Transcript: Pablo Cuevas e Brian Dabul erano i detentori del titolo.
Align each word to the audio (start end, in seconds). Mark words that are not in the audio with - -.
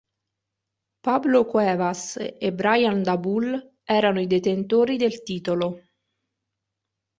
Pablo 1.07 1.41
Cuevas 1.47 2.17
e 2.17 2.51
Brian 2.53 3.03
Dabul 3.03 3.75
erano 3.83 4.19
i 4.19 4.25
detentori 4.25 4.97
del 4.97 5.21
titolo. 5.21 5.79